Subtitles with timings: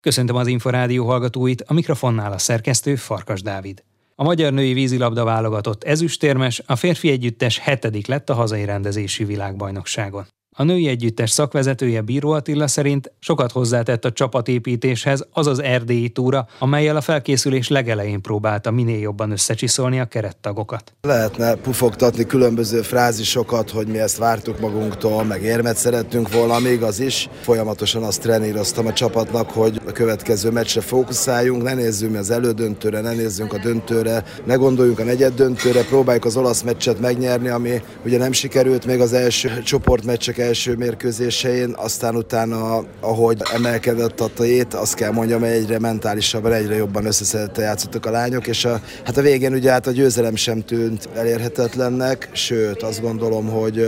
[0.00, 3.82] Köszöntöm az Inforádió hallgatóit, a mikrofonnál a szerkesztő Farkas Dávid.
[4.14, 10.26] A magyar női vízilabda válogatott ezüstérmes, a férfi együttes hetedik lett a hazai rendezésű világbajnokságon.
[10.60, 16.46] A női együttes szakvezetője Bíró Attila szerint sokat hozzátett a csapatépítéshez az az erdélyi túra,
[16.58, 20.94] amelyel a felkészülés legelején próbálta minél jobban összecsiszolni a kerettagokat.
[21.00, 27.00] Lehetne pufogtatni különböző frázisokat, hogy mi ezt vártuk magunktól, meg érmet szerettünk volna, még az
[27.00, 27.28] is.
[27.40, 33.12] Folyamatosan azt treníroztam a csapatnak, hogy a következő meccsre fókuszáljunk, ne nézzünk az elődöntőre, ne
[33.12, 38.18] nézzünk a döntőre, ne gondoljunk a negyed döntőre, próbáljuk az olasz meccset megnyerni, ami ugye
[38.18, 44.94] nem sikerült még az első csoportmeccsek első mérkőzésein, aztán utána, ahogy emelkedett a tét, azt
[44.94, 49.52] kell mondjam, egyre mentálisabban, egyre jobban összeszedette játszottak a lányok, és a, hát a végén
[49.52, 53.86] ugye hát a győzelem sem tűnt elérhetetlennek, sőt azt gondolom, hogy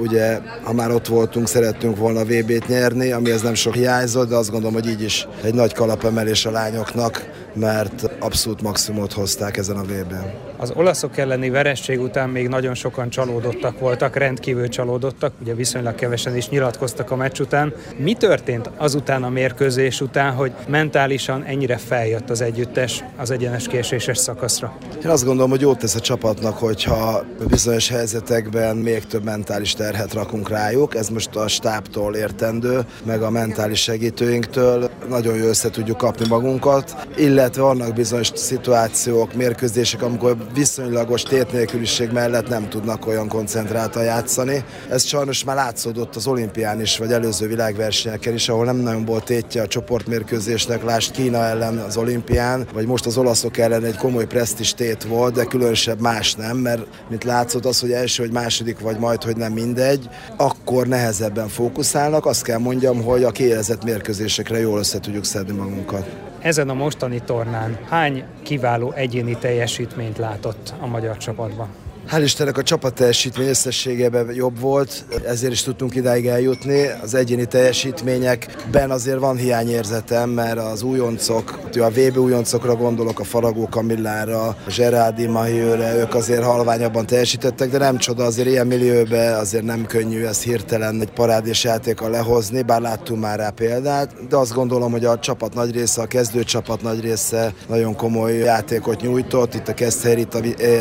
[0.00, 4.36] ugye, ha már ott voltunk, szerettünk volna VB-t nyerni, ami ez nem sok hiányzott, de
[4.36, 9.76] azt gondolom, hogy így is egy nagy kalapemelés a lányoknak, mert abszolút maximumot hozták ezen
[9.76, 10.46] a VB-n.
[10.56, 16.36] Az olaszok elleni veresség után még nagyon sokan csalódottak voltak, rendkívül csalódottak, ugye viszonylag kevesen
[16.36, 17.72] is nyilatkoztak a meccs után.
[17.96, 24.18] Mi történt azután a mérkőzés után, hogy mentálisan ennyire feljött az együttes az egyenes késéses
[24.18, 24.76] szakaszra?
[25.04, 30.12] Én azt gondolom, hogy jót tesz a csapatnak, hogyha bizonyos helyzetekben még több mentális terhet
[30.12, 30.94] rakunk rájuk.
[30.94, 34.90] Ez most a stábtól értendő, meg a mentális segítőinktől.
[35.08, 42.48] Nagyon jó össze tudjuk kapni magunkat, illetve vannak bizonyos szituációk, mérkőzések, amikor viszonylagos tétnélküliség mellett
[42.48, 44.64] nem tudnak olyan koncentráltan játszani.
[44.90, 49.24] Ez sajnos már látszódott az olimpián is, vagy előző világversenyeken is, ahol nem nagyon volt
[49.24, 54.26] tétje a csoportmérkőzésnek, lásd Kína ellen az olimpián, vagy most az olaszok ellen egy komoly
[54.26, 58.80] presztis tét volt, de különösebb más nem, mert mint látszott az, hogy első vagy második
[58.80, 62.26] vagy majd, hogy nem mindegy, akkor nehezebben fókuszálnak.
[62.26, 66.06] Azt kell mondjam, hogy a kiélezett mérkőzésekre jól össze tudjuk szedni magunkat.
[66.38, 71.68] Ezen a mostani tornán hány kiváló egyéni teljesítményt látott a magyar csapatban?
[72.08, 76.86] Hál' Istennek a csapat teljesítmény összességében jobb volt, ezért is tudtunk idáig eljutni.
[77.02, 83.68] Az egyéni teljesítményekben azért van hiányérzetem, mert az újoncok, a VB újoncokra gondolok, a Faragó
[83.68, 89.64] Kamillára, a Zserádi Mahiőre, ők azért halványabban teljesítettek, de nem csoda, azért ilyen millióbe azért
[89.64, 94.54] nem könnyű ezt hirtelen egy parádés játéka lehozni, bár láttunk már rá példát, de azt
[94.54, 99.68] gondolom, hogy a csapat nagy része, a kezdőcsapat nagy része nagyon komoly játékot nyújtott, itt
[99.68, 100.40] a Keszthelyrit a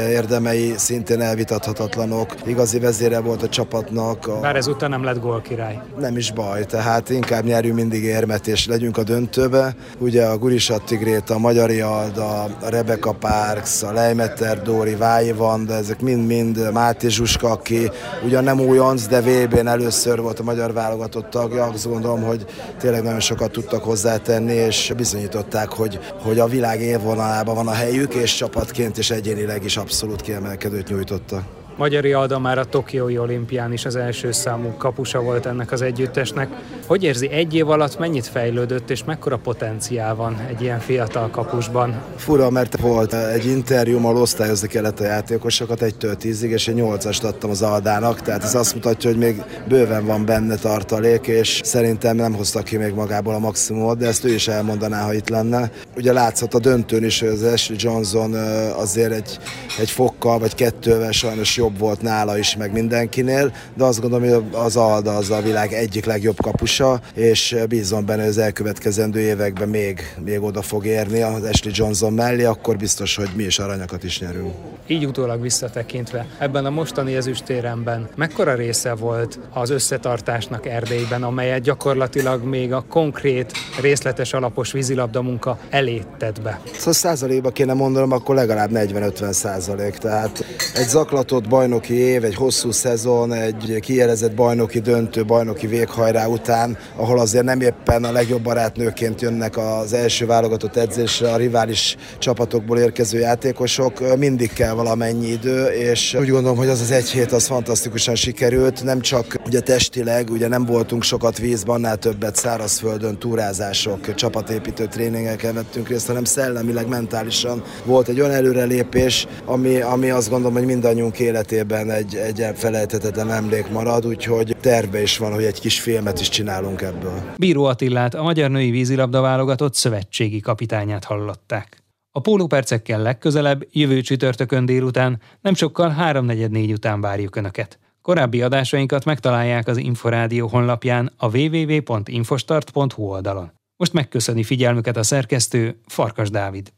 [0.10, 2.36] érdemei szintén szintén elvitathatatlanok.
[2.46, 4.28] Igazi vezére volt a csapatnak.
[4.28, 4.40] A...
[4.40, 5.80] Bár ezúttal nem lett gólkirály.
[6.00, 9.76] Nem is baj, tehát inkább nyerjünk mindig érmet, és legyünk a döntőbe.
[10.00, 15.74] Ugye a Gurisat Tigrét, a Magyari Alda, a Rebecca Parks, a Leimeter Dóri, Vályi Vanda,
[15.74, 17.92] ezek mind-mind Máté Zsuska, aki
[18.26, 21.64] ugyan nem újonc, de VB-n először volt a magyar válogatott tagja.
[21.64, 22.46] Azt gondolom, hogy
[22.80, 28.14] tényleg nagyon sokat tudtak hozzátenni, és bizonyították, hogy, hogy a világ élvonalában van a helyük,
[28.14, 31.44] és csapatként és egyénileg is abszolút kiemelkedőt nyújt tota,
[31.78, 36.50] Magyari Alda már a Tokiói olimpián is az első számú kapusa volt ennek az együttesnek.
[36.88, 42.02] Hogy érzi, egy év alatt mennyit fejlődött, és mekkora potenciál van egy ilyen fiatal kapusban?
[42.16, 47.24] Fura, mert volt egy interjúm, ahol osztályozni kellett a játékosokat egytől tízig, és egy nyolcast
[47.24, 52.16] adtam az Aldának, tehát ez azt mutatja, hogy még bőven van benne tartalék, és szerintem
[52.16, 55.72] nem hoztak ki még magából a maximumot, de ezt ő is elmondaná, ha itt lenne.
[55.96, 58.34] Ugye látszott a döntőn is, hogy az Ashley Johnson
[58.76, 59.40] azért egy,
[59.80, 64.30] egy fokkal vagy kettővel sajnos jó jobb volt nála is, meg mindenkinél, de azt gondolom,
[64.30, 69.20] hogy az Alda az a világ egyik legjobb kapusa, és bízom benne, hogy az elkövetkezendő
[69.20, 73.60] években még, még oda fog érni az Ashley Johnson mellé, akkor biztos, hogy mi is
[73.60, 74.54] aranyakat is nyerünk.
[74.88, 82.44] Így utólag visszatekintve, ebben a mostani ezüstéremben mekkora része volt az összetartásnak Erdélyben, amelyet gyakorlatilag
[82.44, 83.52] még a konkrét,
[83.82, 86.60] részletes, alapos vízilabda munka elé tett be?
[86.78, 89.96] Szóval százalékba kéne mondanom, akkor legalább 40-50 százalék.
[89.96, 90.46] Tehát
[90.76, 97.20] egy zaklatott bajnoki év, egy hosszú szezon, egy kijelezett bajnoki döntő, bajnoki véghajrá után, ahol
[97.20, 103.20] azért nem éppen a legjobb barátnőként jönnek az első válogatott edzésre a rivális csapatokból érkező
[103.20, 108.16] játékosok, mindig kell valamennyi idő, és úgy gondolom, hogy az az egy hét az fantasztikusan
[108.16, 114.86] sikerült, nem csak ugye testileg, ugye nem voltunk sokat vízben, annál többet szárazföldön, túrázások, csapatépítő
[114.86, 120.66] tréningeken vettünk részt, hanem szellemileg, mentálisan volt egy olyan előrelépés, ami, ami azt gondolom, hogy
[120.66, 125.80] mindannyiunk élet életében egy, egy felejthetetlen emlék marad, úgyhogy terve is van, hogy egy kis
[125.80, 127.22] filmet is csinálunk ebből.
[127.38, 131.84] Bíró Attillát, a Magyar Női Vízilabda válogatott szövetségi kapitányát hallották.
[132.12, 137.80] A pólópercekkel legközelebb, jövő csütörtökön délután, nem sokkal 3.44 után várjuk Önöket.
[138.02, 143.52] Korábbi adásainkat megtalálják az Inforádió honlapján a www.infostart.hu oldalon.
[143.78, 146.72] Most megköszöni figyelmüket a szerkesztő Farkas Dávid.